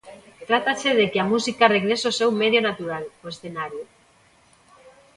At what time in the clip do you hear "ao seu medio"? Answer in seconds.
2.07-2.61